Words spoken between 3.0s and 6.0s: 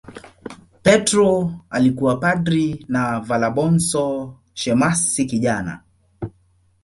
Valabonso shemasi kijana.